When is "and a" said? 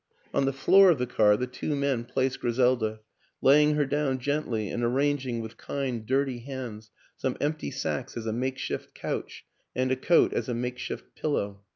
9.75-9.95